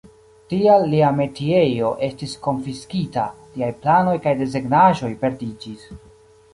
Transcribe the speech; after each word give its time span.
Tial 0.53 0.85
lia 0.93 1.11
metiejo 1.17 1.91
estis 2.09 2.35
konfiskita; 2.49 3.29
liaj 3.61 3.71
planoj 3.87 4.19
kaj 4.27 4.37
desegnaĵoj 4.45 5.15
perdiĝis. 5.25 5.91